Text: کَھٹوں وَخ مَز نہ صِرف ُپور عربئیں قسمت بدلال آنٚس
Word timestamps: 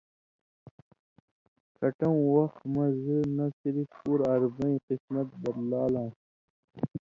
کَھٹوں 1.77 2.15
وَخ 2.33 2.53
مَز 2.73 3.03
نہ 3.35 3.45
صِرف 3.59 3.89
ُپور 3.93 4.19
عربئیں 4.31 4.79
قسمت 4.87 5.27
بدلال 5.43 5.93
آنٚس 6.01 6.17